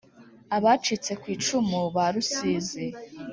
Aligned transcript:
Abacitse 0.57 1.11
ku 1.21 1.25
icumu 1.35 1.79
ba 1.95 2.05
Rusizi 2.13 2.85